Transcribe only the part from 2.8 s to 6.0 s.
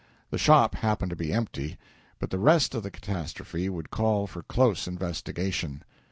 the catastrophe would call for close investigation.